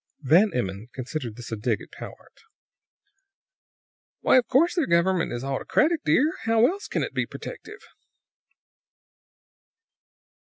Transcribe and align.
Van 0.23 0.49
Emmon 0.51 0.87
considered 0.95 1.35
this 1.35 1.51
a 1.51 1.55
dig 1.55 1.79
at 1.79 1.91
Powart. 1.91 2.39
"Why, 4.21 4.37
of 4.37 4.47
course 4.47 4.73
their 4.73 4.87
government 4.87 5.31
is 5.31 5.43
autocratic, 5.43 6.03
dear! 6.03 6.33
How 6.45 6.65
else 6.65 6.87
can 6.87 7.03
it 7.03 7.13
be 7.13 7.27
protective?" 7.27 7.81